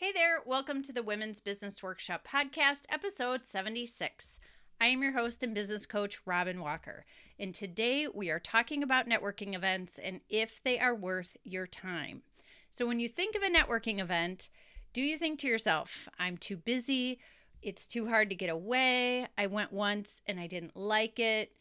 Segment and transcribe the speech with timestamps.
[0.00, 4.40] Hey there, welcome to the Women's Business Workshop Podcast, episode 76.
[4.80, 7.04] I am your host and business coach, Robin Walker,
[7.38, 12.22] and today we are talking about networking events and if they are worth your time.
[12.70, 14.48] So, when you think of a networking event,
[14.94, 17.18] do you think to yourself, I'm too busy,
[17.60, 21.52] it's too hard to get away, I went once and I didn't like it?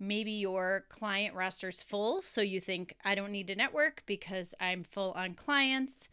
[0.00, 4.82] Maybe your client roster's full, so you think, I don't need to network because I'm
[4.82, 6.08] full on clients.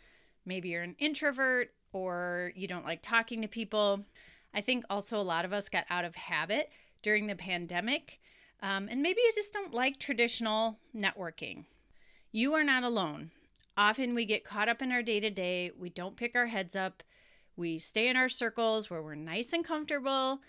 [0.50, 4.04] Maybe you're an introvert or you don't like talking to people.
[4.52, 6.72] I think also a lot of us got out of habit
[7.04, 8.20] during the pandemic.
[8.64, 11.66] Um, and maybe you just don't like traditional networking.
[12.32, 13.30] You are not alone.
[13.78, 16.76] Often we get caught up in our day to day, we don't pick our heads
[16.76, 17.04] up,
[17.56, 20.40] we stay in our circles where we're nice and comfortable.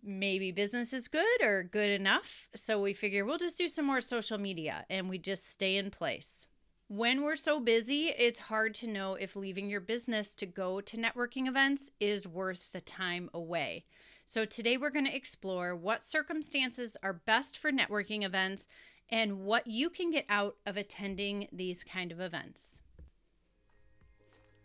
[0.00, 2.46] Maybe business is good or good enough.
[2.54, 5.90] So we figure we'll just do some more social media and we just stay in
[5.90, 6.46] place.
[6.88, 10.98] When we're so busy, it's hard to know if leaving your business to go to
[10.98, 13.86] networking events is worth the time away.
[14.26, 18.66] So, today we're going to explore what circumstances are best for networking events
[19.08, 22.80] and what you can get out of attending these kind of events.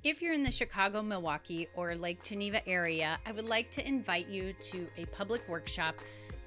[0.04, 4.28] If you're in the Chicago, Milwaukee, or Lake Geneva area, I would like to invite
[4.28, 5.96] you to a public workshop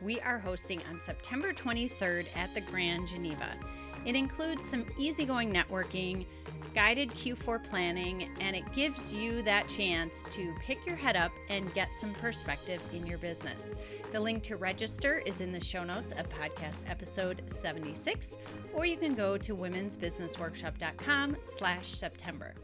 [0.03, 3.57] we are hosting on September 23rd at the Grand Geneva.
[4.05, 6.27] It includes some easygoing networking,
[6.75, 11.73] guided Q4 planning, and it gives you that chance to pick your head up and
[11.75, 13.69] get some perspective in your business.
[14.11, 18.35] The link to register is in the show notes of podcast episode 76,
[18.75, 22.55] or you can go to womensbusinessworkshop.com slash September.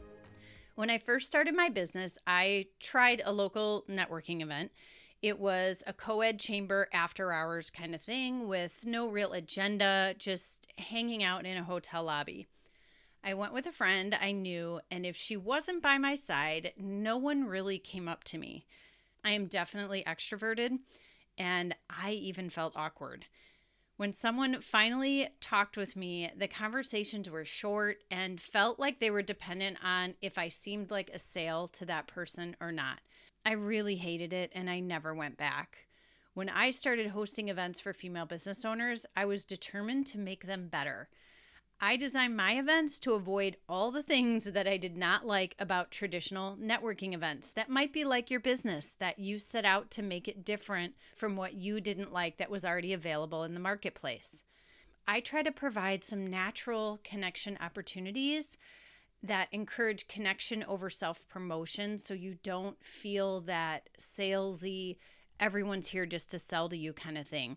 [0.75, 4.73] When I first started my business, I tried a local networking event
[5.23, 10.15] it was a co ed chamber after hours kind of thing with no real agenda,
[10.19, 12.47] just hanging out in a hotel lobby.
[13.25, 17.17] I went with a friend I knew, and if she wasn't by my side, no
[17.17, 18.65] one really came up to me.
[19.25, 20.79] I am definitely extroverted,
[21.37, 23.27] and I even felt awkward.
[23.97, 29.23] When someone finally talked with me, the conversations were short and felt like they were
[29.23, 33.01] dependent on if I seemed like a sale to that person or not.
[33.45, 35.87] I really hated it and I never went back.
[36.35, 40.69] When I started hosting events for female business owners, I was determined to make them
[40.69, 41.09] better.
[41.81, 45.93] I designed my events to avoid all the things that I did not like about
[45.93, 50.27] traditional networking events that might be like your business, that you set out to make
[50.27, 54.43] it different from what you didn't like that was already available in the marketplace.
[55.07, 58.59] I try to provide some natural connection opportunities
[59.23, 64.97] that encourage connection over self promotion so you don't feel that salesy,
[65.41, 67.57] everyone's here just to sell to you kind of thing.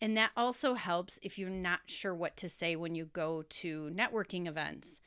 [0.00, 3.90] And that also helps if you're not sure what to say when you go to
[3.94, 5.00] networking events.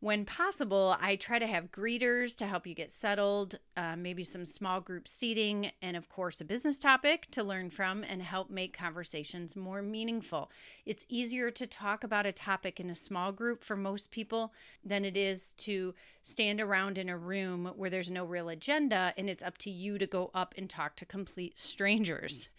[0.00, 4.44] When possible, I try to have greeters to help you get settled, uh, maybe some
[4.44, 8.76] small group seating, and of course, a business topic to learn from and help make
[8.76, 10.50] conversations more meaningful.
[10.84, 14.52] It's easier to talk about a topic in a small group for most people
[14.84, 19.30] than it is to stand around in a room where there's no real agenda and
[19.30, 22.50] it's up to you to go up and talk to complete strangers.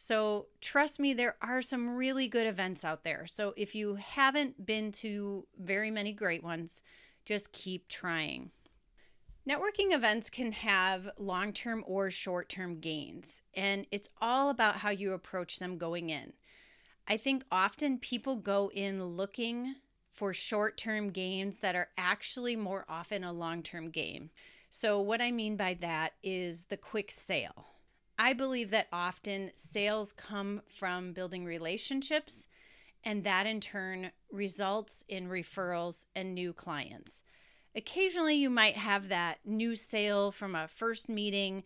[0.00, 3.26] So, trust me, there are some really good events out there.
[3.26, 6.82] So, if you haven't been to very many great ones,
[7.24, 8.52] just keep trying.
[9.46, 14.90] Networking events can have long term or short term gains, and it's all about how
[14.90, 16.32] you approach them going in.
[17.08, 19.74] I think often people go in looking
[20.12, 24.30] for short term gains that are actually more often a long term gain.
[24.70, 27.66] So, what I mean by that is the quick sale
[28.18, 32.48] I believe that often sales come from building relationships,
[33.04, 37.22] and that in turn results in referrals and new clients.
[37.76, 41.62] Occasionally, you might have that new sale from a first meeting,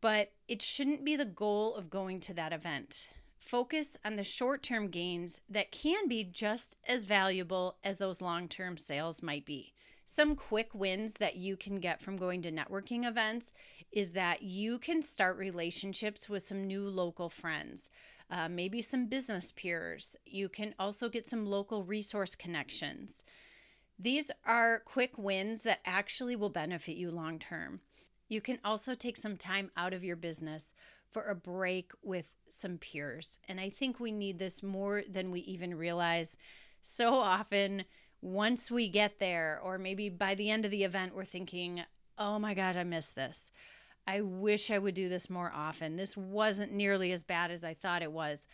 [0.00, 3.10] but it shouldn't be the goal of going to that event.
[3.38, 8.48] Focus on the short term gains that can be just as valuable as those long
[8.48, 9.72] term sales might be.
[10.04, 13.52] Some quick wins that you can get from going to networking events
[13.92, 17.90] is that you can start relationships with some new local friends,
[18.30, 20.16] uh, maybe some business peers.
[20.24, 23.24] You can also get some local resource connections.
[23.98, 27.80] These are quick wins that actually will benefit you long term.
[28.28, 30.72] You can also take some time out of your business
[31.10, 33.38] for a break with some peers.
[33.46, 36.36] And I think we need this more than we even realize.
[36.80, 37.84] So often,
[38.22, 41.82] once we get there, or maybe by the end of the event, we're thinking,
[42.18, 43.52] oh my God, I missed this.
[44.06, 45.96] I wish I would do this more often.
[45.96, 48.46] This wasn't nearly as bad as I thought it was.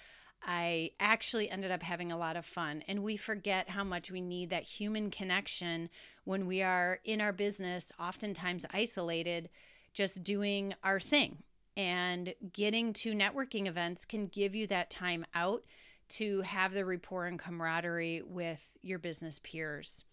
[0.43, 2.83] I actually ended up having a lot of fun.
[2.87, 5.89] And we forget how much we need that human connection
[6.25, 9.49] when we are in our business, oftentimes isolated,
[9.93, 11.39] just doing our thing.
[11.77, 15.65] And getting to networking events can give you that time out
[16.11, 20.05] to have the rapport and camaraderie with your business peers.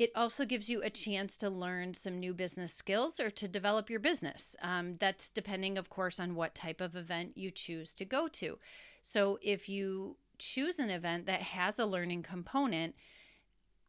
[0.00, 3.90] It also gives you a chance to learn some new business skills or to develop
[3.90, 4.56] your business.
[4.62, 8.58] Um, that's depending, of course, on what type of event you choose to go to.
[9.02, 12.94] So if you choose an event that has a learning component,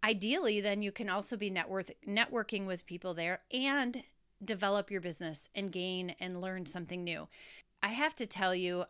[0.04, 4.04] ideally, then you can also be network, networking with people there and
[4.44, 7.30] develop your business and gain and learn something new.
[7.82, 8.84] I have to tell you,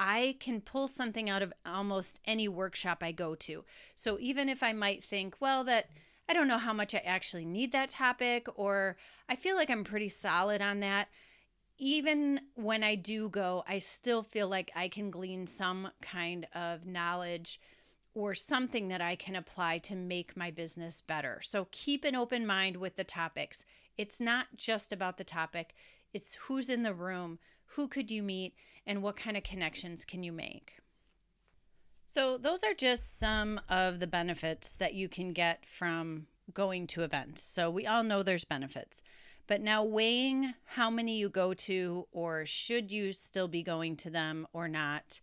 [0.00, 3.64] I can pull something out of almost any workshop I go to.
[3.94, 5.90] So even if I might think, well, that
[6.28, 8.96] I don't know how much I actually need that topic, or
[9.28, 11.08] I feel like I'm pretty solid on that.
[11.76, 16.86] Even when I do go, I still feel like I can glean some kind of
[16.86, 17.60] knowledge
[18.14, 21.40] or something that I can apply to make my business better.
[21.42, 23.64] So keep an open mind with the topics.
[23.98, 25.74] It's not just about the topic,
[26.12, 27.40] it's who's in the room,
[27.74, 28.54] who could you meet,
[28.86, 30.78] and what kind of connections can you make.
[32.04, 37.02] So, those are just some of the benefits that you can get from going to
[37.02, 37.42] events.
[37.42, 39.02] So, we all know there's benefits.
[39.46, 44.10] But now, weighing how many you go to, or should you still be going to
[44.10, 45.20] them or not,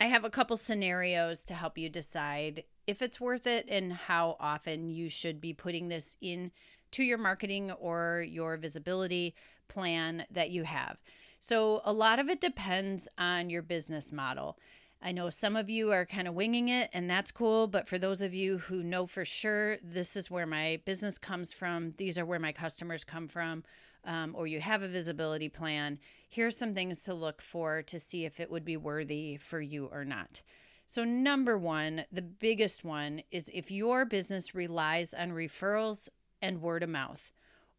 [0.00, 4.36] I have a couple scenarios to help you decide if it's worth it and how
[4.40, 6.50] often you should be putting this in
[6.92, 9.34] to your marketing or your visibility
[9.68, 10.96] plan that you have.
[11.38, 14.58] So, a lot of it depends on your business model.
[15.02, 17.66] I know some of you are kind of winging it, and that's cool.
[17.66, 21.52] But for those of you who know for sure, this is where my business comes
[21.52, 23.64] from, these are where my customers come from,
[24.04, 25.98] um, or you have a visibility plan,
[26.28, 29.86] here's some things to look for to see if it would be worthy for you
[29.86, 30.42] or not.
[30.86, 36.08] So, number one, the biggest one is if your business relies on referrals
[36.42, 37.32] and word of mouth.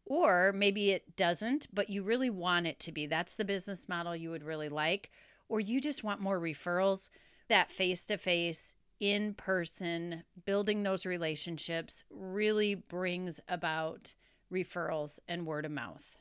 [0.04, 3.06] Or maybe it doesn't, but you really want it to be.
[3.06, 5.10] That's the business model you would really like
[5.52, 7.10] or you just want more referrals,
[7.50, 14.14] that face to face, in person, building those relationships really brings about
[14.50, 16.16] referrals and word of mouth.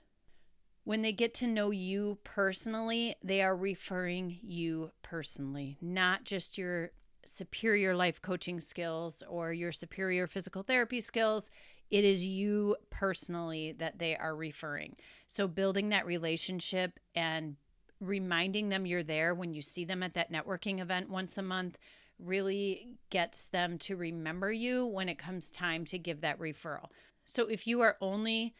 [0.83, 6.91] When they get to know you personally, they are referring you personally, not just your
[7.25, 11.49] superior life coaching skills or your superior physical therapy skills.
[11.89, 14.97] It is you personally that they are referring.
[15.29, 17.55] So, building that relationship and
[18.01, 21.77] reminding them you're there when you see them at that networking event once a month
[22.19, 26.89] really gets them to remember you when it comes time to give that referral.
[27.25, 28.53] So if you are only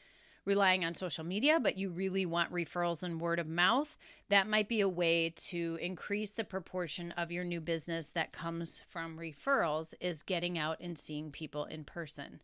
[0.46, 3.98] relying on social media, but you really want referrals and word of mouth,
[4.30, 8.84] that might be a way to increase the proportion of your new business that comes
[8.88, 12.42] from referrals is getting out and seeing people in person.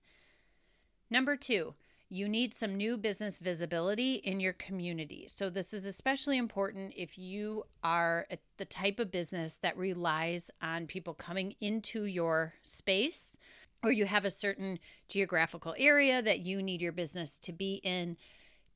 [1.10, 1.74] Number two,
[2.09, 5.25] you need some new business visibility in your community.
[5.27, 8.27] So, this is especially important if you are
[8.57, 13.38] the type of business that relies on people coming into your space
[13.83, 18.18] or you have a certain geographical area that you need your business to be in.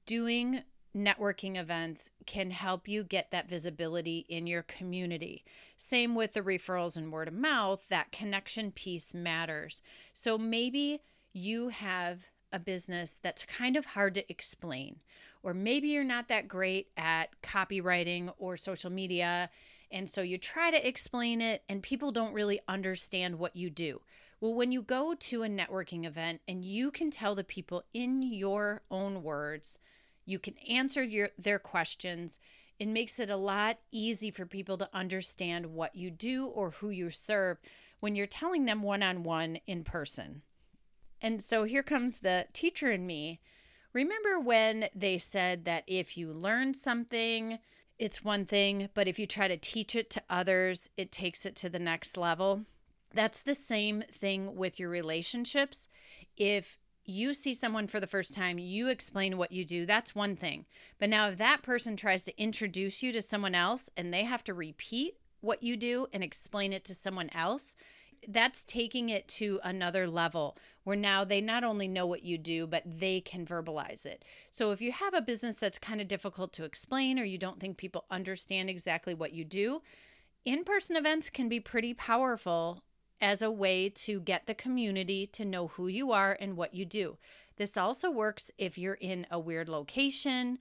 [0.05, 0.63] Doing
[0.95, 5.45] networking events can help you get that visibility in your community.
[5.77, 9.81] Same with the referrals and word of mouth, that connection piece matters.
[10.13, 11.01] So, maybe
[11.33, 14.99] you have a business that's kind of hard to explain.
[15.43, 19.49] Or maybe you're not that great at copywriting or social media.
[19.91, 24.01] And so you try to explain it, and people don't really understand what you do.
[24.39, 28.23] Well, when you go to a networking event and you can tell the people in
[28.23, 29.77] your own words,
[30.25, 32.39] you can answer your, their questions.
[32.79, 36.89] It makes it a lot easy for people to understand what you do or who
[36.89, 37.57] you serve
[37.99, 40.41] when you're telling them one on one in person.
[41.21, 43.39] And so here comes the teacher in me.
[43.93, 47.59] Remember when they said that if you learn something,
[47.99, 51.55] it's one thing, but if you try to teach it to others, it takes it
[51.57, 52.61] to the next level?
[53.13, 55.87] That's the same thing with your relationships.
[56.37, 60.35] If you see someone for the first time, you explain what you do, that's one
[60.35, 60.65] thing.
[60.99, 64.43] But now, if that person tries to introduce you to someone else and they have
[64.45, 67.75] to repeat what you do and explain it to someone else,
[68.27, 72.65] that's taking it to another level where now they not only know what you do,
[72.65, 74.25] but they can verbalize it.
[74.51, 77.59] So if you have a business that's kind of difficult to explain or you don't
[77.59, 79.81] think people understand exactly what you do,
[80.45, 82.81] in person events can be pretty powerful
[83.19, 86.85] as a way to get the community to know who you are and what you
[86.85, 87.17] do.
[87.57, 90.57] This also works if you're in a weird location,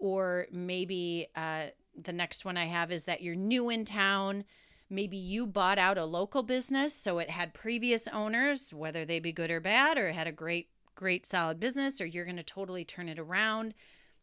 [0.00, 1.66] or maybe uh,
[2.00, 4.44] the next one I have is that you're new in town
[4.92, 9.32] Maybe you bought out a local business so it had previous owners, whether they be
[9.32, 12.42] good or bad, or it had a great, great solid business, or you're going to
[12.42, 13.72] totally turn it around.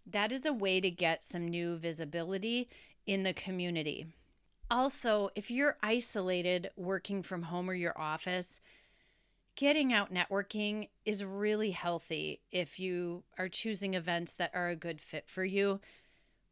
[0.06, 2.68] That is a way to get some new visibility
[3.06, 4.08] in the community.
[4.70, 8.60] Also, if you're isolated working from home or your office,
[9.56, 15.00] getting out networking is really healthy if you are choosing events that are a good
[15.00, 15.80] fit for you.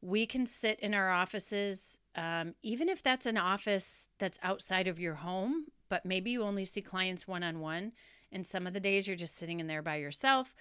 [0.01, 4.99] We can sit in our offices, um, even if that's an office that's outside of
[4.99, 7.91] your home, but maybe you only see clients one on one.
[8.31, 10.53] And some of the days you're just sitting in there by yourself,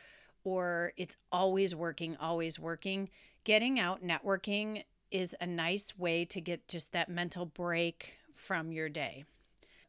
[0.44, 3.08] or it's always working, always working.
[3.44, 8.88] Getting out networking is a nice way to get just that mental break from your
[8.88, 9.24] day.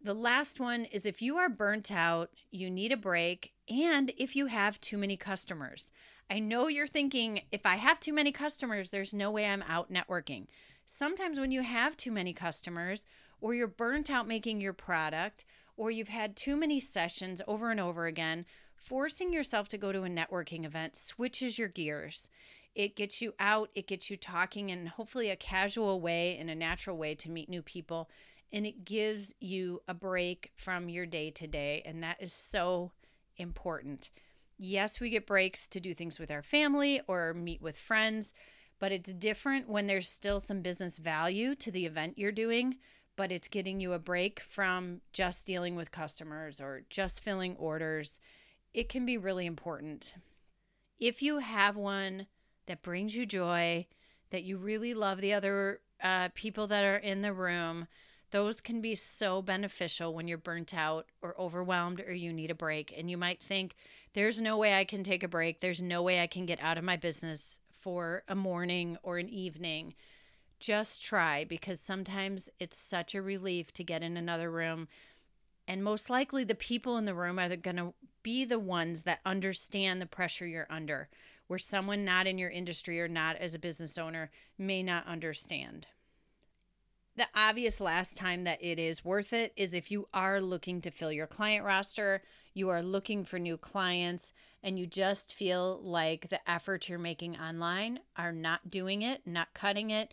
[0.02, 4.36] The last one is if you are burnt out, you need a break, and if
[4.36, 5.92] you have too many customers.
[6.30, 9.92] I know you're thinking, if I have too many customers, there's no way I'm out
[9.92, 10.46] networking.
[10.86, 13.06] Sometimes when you have too many customers,
[13.42, 15.46] or you're burnt out making your product,
[15.78, 20.04] or you've had too many sessions over and over again, forcing yourself to go to
[20.04, 22.30] a networking event switches your gears.
[22.76, 26.56] It gets you out, it gets you talking in hopefully a casual way, in a
[26.56, 28.10] natural way to meet new people
[28.56, 31.82] and it gives you a break from your day to day.
[31.86, 32.92] And that is so
[33.36, 34.12] important.
[34.58, 38.34] Yes, we get breaks to do things with our family or meet with friends,
[38.80, 42.76] but it's different when there's still some business value to the event you're doing,
[43.16, 48.20] but it's getting you a break from just dealing with customers or just filling orders.
[48.74, 50.16] It can be really important.
[51.00, 52.28] If you have one
[52.68, 53.88] that brings you joy,
[54.32, 57.88] that you really love the other uh, people that are in the room,
[58.32, 62.56] those can be so beneficial when you're burnt out or overwhelmed or you need a
[62.56, 62.94] break.
[62.98, 63.76] And you might think,
[64.14, 65.62] there's no way I can take a break.
[65.62, 69.30] There's no way I can get out of my business for a morning or an
[69.30, 69.94] evening.
[70.60, 74.88] Just try because sometimes it's such a relief to get in another room.
[75.68, 79.20] And most likely, the people in the room are going to be the ones that
[79.24, 81.10] understand the pressure you're under,
[81.46, 85.86] where someone not in your industry or not as a business owner may not understand
[87.16, 90.92] the obvious last time that it is worth it is if you are looking to
[90.92, 92.22] fill your client roster,
[92.56, 94.34] you are looking for new clients,
[94.64, 99.54] and you just feel like the efforts you're making online are not doing it, not
[99.54, 100.12] cutting it,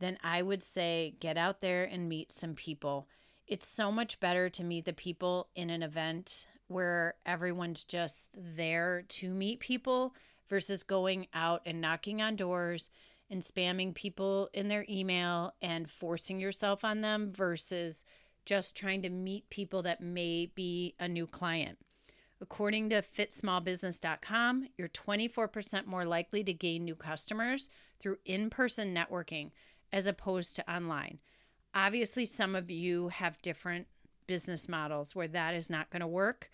[0.00, 3.08] then I would say get out there and meet some people.
[3.46, 9.04] It's so much better to meet the people in an event where everyone's just there
[9.08, 10.14] to meet people
[10.48, 12.90] versus going out and knocking on doors
[13.30, 18.04] and spamming people in their email and forcing yourself on them versus
[18.46, 21.78] just trying to meet people that may be a new client.
[22.40, 29.50] According to fitsmallbusiness.com, you're 24% more likely to gain new customers through in person networking
[29.92, 31.18] as opposed to online.
[31.74, 33.86] Obviously, some of you have different
[34.26, 36.50] business models where that is not going to work.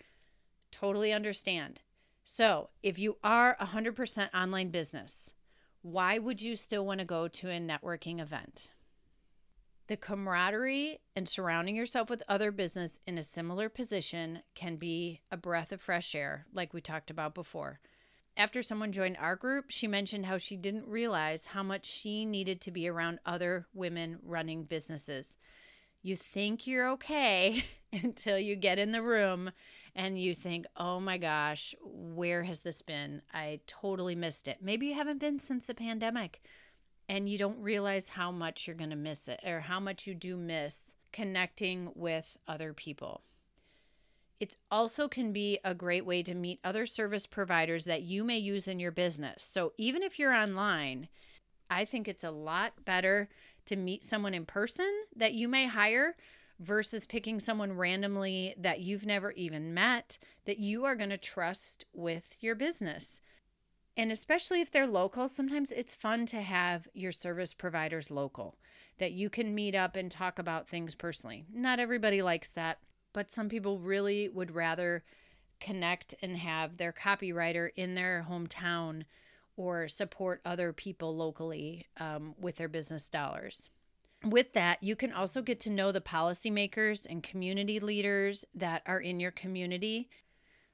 [0.71, 1.81] Totally understand.
[2.25, 5.35] So, if you are 100% online business,
[5.83, 8.71] why would you still want to go to a networking event?
[9.93, 15.37] The camaraderie and surrounding yourself with other business in a similar position can be a
[15.37, 17.79] breath of fresh air, like we talked about before.
[18.35, 22.63] After someone joined our group, she mentioned how she didn't realize how much she needed
[22.63, 25.37] to be around other women running businesses.
[26.01, 29.51] You think you're okay until you get in the room
[29.95, 33.21] and you think, oh my gosh, where has this been?
[33.31, 34.57] I totally missed it.
[34.63, 36.41] Maybe you haven't been since the pandemic
[37.13, 40.15] and you don't realize how much you're going to miss it or how much you
[40.15, 43.21] do miss connecting with other people.
[44.41, 48.39] It also can be a great way to meet other service providers that you may
[48.39, 49.43] use in your business.
[49.43, 51.09] So even if you're online,
[51.69, 53.29] I think it's a lot better
[53.67, 56.17] to meet someone in person that you may hire
[56.59, 60.17] versus picking someone randomly that you've never even met
[60.47, 63.21] that you are going to trust with your business.
[63.97, 68.57] And especially if they're local, sometimes it's fun to have your service providers local
[68.99, 71.45] that you can meet up and talk about things personally.
[71.53, 72.79] Not everybody likes that,
[73.13, 75.05] but some people really would rather
[75.61, 79.05] connect and have their copywriter in their hometown
[79.57, 83.69] or support other people locally um, with their business dollars
[84.25, 89.01] with that, you can also get to know the policymakers and community leaders that are
[89.01, 90.09] in your community.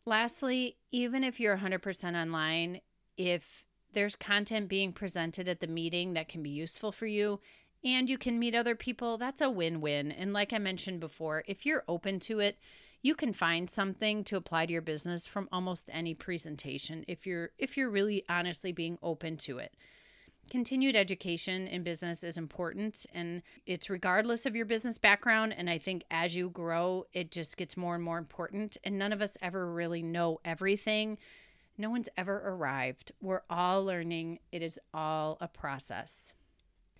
[0.04, 2.80] Lastly, even if you're 100% online,
[3.18, 7.40] if there's content being presented at the meeting that can be useful for you
[7.84, 10.10] and you can meet other people, that's a win win.
[10.10, 12.58] And like I mentioned before, if you're open to it,
[13.02, 17.50] you can find something to apply to your business from almost any presentation if you're
[17.58, 19.74] if you're really honestly being open to it.
[20.50, 25.54] Continued education in business is important and it's regardless of your business background.
[25.56, 28.76] And i think as you grow it just gets more and more important.
[28.82, 31.18] And none of us ever really know everything
[31.78, 33.12] no one's ever arrived.
[33.20, 34.40] We're all learning.
[34.52, 36.32] It is all a process.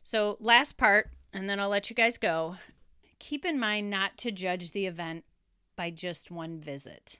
[0.03, 2.57] So last part and then i'll let you guys go.
[3.19, 5.25] Keep in mind not to judge the event
[5.77, 7.19] by just one visit.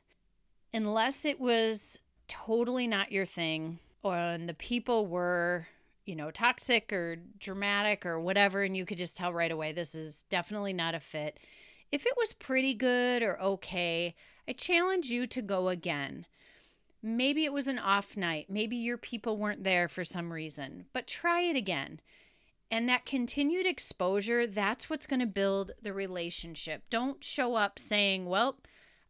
[0.73, 1.99] Unless it was
[2.29, 5.67] totally not your thing or the people were
[6.09, 9.95] you know, toxic or dramatic or whatever, and you could just tell right away this
[9.95, 11.39] is definitely not a fit.
[11.93, 14.15] If it was pretty good or okay,
[14.49, 16.25] I challenge you to go again.
[17.03, 18.47] Maybe it was an off night.
[18.49, 22.01] Maybe your people weren't there for some reason, but try it again.
[22.71, 26.83] And that continued exposure, that's what's going to build the relationship.
[26.91, 28.59] Don't show up saying, well,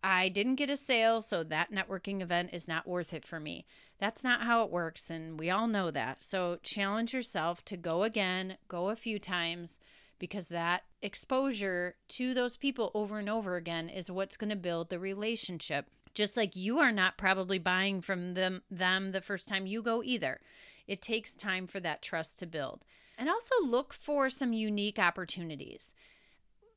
[0.02, 3.66] I didn't get a sale, so that networking event is not worth it for me.
[3.98, 6.22] That's not how it works, and we all know that.
[6.22, 9.80] So challenge yourself to go again, go a few times,
[10.20, 14.88] because that exposure to those people over and over again is what's going to build
[14.88, 15.86] the relationship.
[16.18, 20.02] Just like you are not probably buying from them them the first time you go
[20.02, 20.40] either.
[20.88, 22.84] It takes time for that trust to build.
[23.16, 25.94] And also look for some unique opportunities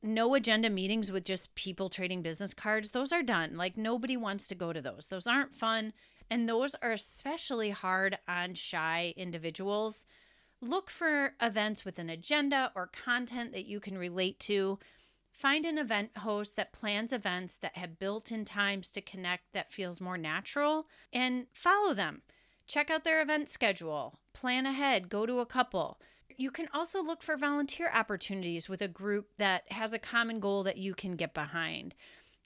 [0.02, 3.56] no agenda meetings with just people trading business cards, those are done.
[3.56, 5.06] Like nobody wants to go to those.
[5.08, 5.92] Those aren't fun.
[6.30, 10.06] And those are especially hard on shy individuals.
[10.60, 14.78] Look for events with an agenda or content that you can relate to.
[15.32, 19.72] Find an event host that plans events that have built in times to connect that
[19.72, 22.22] feels more natural and follow them.
[22.66, 25.98] Check out their event schedule, plan ahead, go to a couple.
[26.36, 30.62] You can also look for volunteer opportunities with a group that has a common goal
[30.62, 31.94] that you can get behind.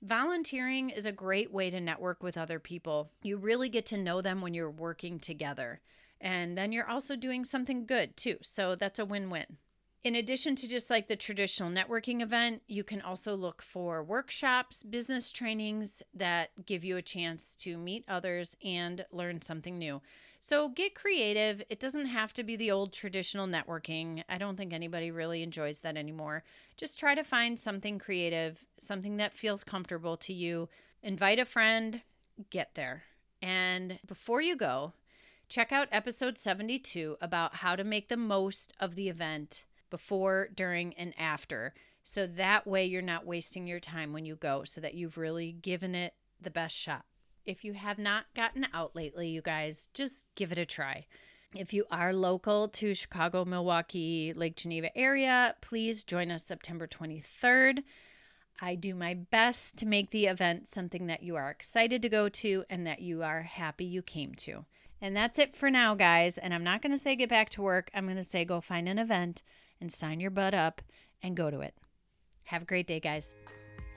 [0.02, 3.10] Volunteering is a great way to network with other people.
[3.22, 5.80] You really get to know them when you're working together.
[6.20, 8.38] And then you're also doing something good too.
[8.42, 9.58] So that's a win win.
[10.04, 14.84] In addition to just like the traditional networking event, you can also look for workshops,
[14.84, 20.00] business trainings that give you a chance to meet others and learn something new.
[20.38, 21.60] So get creative.
[21.68, 24.22] It doesn't have to be the old traditional networking.
[24.28, 26.44] I don't think anybody really enjoys that anymore.
[26.76, 30.68] Just try to find something creative, something that feels comfortable to you.
[31.02, 32.02] Invite a friend,
[32.50, 33.02] get there.
[33.42, 34.92] And before you go,
[35.48, 40.94] check out episode 72 about how to make the most of the event before, during,
[40.94, 41.74] and after.
[42.02, 45.52] So that way you're not wasting your time when you go, so that you've really
[45.52, 47.04] given it the best shot
[47.46, 51.06] if you have not gotten out lately, you guys, just give it a try.
[51.54, 57.84] If you are local to Chicago, Milwaukee, Lake Geneva area, please join us September 23rd.
[58.60, 62.28] I do my best to make the event something that you are excited to go
[62.28, 64.64] to and that you are happy you came to.
[65.00, 66.38] And that's it for now, guys.
[66.38, 67.90] And I'm not going to say get back to work.
[67.94, 69.42] I'm going to say go find an event
[69.80, 70.82] and sign your butt up
[71.22, 71.74] and go to it.
[72.44, 73.34] Have a great day, guys.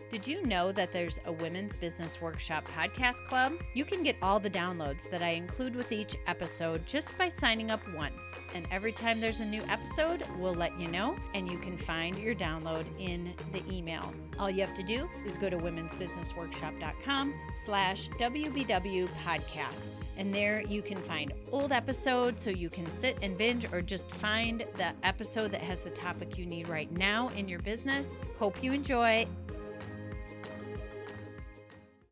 [0.09, 3.53] Did you know that there's a Women's Business Workshop podcast club?
[3.75, 7.69] You can get all the downloads that I include with each episode just by signing
[7.69, 8.39] up once.
[8.55, 12.17] And every time there's a new episode, we'll let you know, and you can find
[12.17, 14.11] your download in the email.
[14.39, 19.93] All you have to do is go to womensbusinessworkshop.com slash WBW podcast.
[20.19, 24.11] And there you can find old episodes so you can sit and binge or just
[24.11, 28.09] find the episode that has the topic you need right now in your business.
[28.37, 29.25] Hope you enjoy